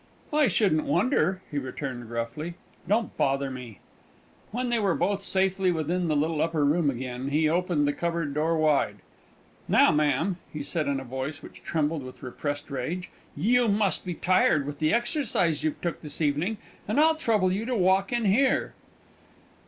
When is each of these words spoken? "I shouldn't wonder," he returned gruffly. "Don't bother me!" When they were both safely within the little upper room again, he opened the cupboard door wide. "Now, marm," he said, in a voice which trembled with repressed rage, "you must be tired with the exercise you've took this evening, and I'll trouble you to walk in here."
"I 0.33 0.47
shouldn't 0.47 0.85
wonder," 0.85 1.43
he 1.51 1.59
returned 1.59 2.07
gruffly. 2.07 2.55
"Don't 2.87 3.15
bother 3.17 3.51
me!" 3.51 3.77
When 4.49 4.69
they 4.69 4.79
were 4.79 4.95
both 4.95 5.21
safely 5.21 5.71
within 5.71 6.07
the 6.07 6.15
little 6.15 6.41
upper 6.41 6.65
room 6.65 6.89
again, 6.89 7.27
he 7.27 7.47
opened 7.47 7.87
the 7.87 7.93
cupboard 7.93 8.33
door 8.33 8.57
wide. 8.57 8.95
"Now, 9.67 9.91
marm," 9.91 10.37
he 10.51 10.63
said, 10.63 10.87
in 10.87 10.99
a 10.99 11.03
voice 11.03 11.43
which 11.43 11.61
trembled 11.61 12.01
with 12.01 12.23
repressed 12.23 12.71
rage, 12.71 13.11
"you 13.35 13.67
must 13.67 14.03
be 14.03 14.15
tired 14.15 14.65
with 14.65 14.79
the 14.79 14.91
exercise 14.91 15.63
you've 15.63 15.79
took 15.81 16.01
this 16.01 16.19
evening, 16.19 16.57
and 16.87 16.99
I'll 16.99 17.13
trouble 17.15 17.51
you 17.51 17.65
to 17.65 17.75
walk 17.75 18.11
in 18.11 18.25
here." 18.25 18.73